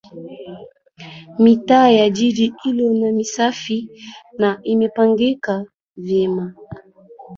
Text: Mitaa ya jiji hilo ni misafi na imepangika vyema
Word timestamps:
Mitaa 1.39 1.89
ya 1.89 2.09
jiji 2.09 2.53
hilo 2.63 2.89
ni 2.93 3.11
misafi 3.11 3.89
na 4.37 4.59
imepangika 4.63 5.65
vyema 5.97 6.53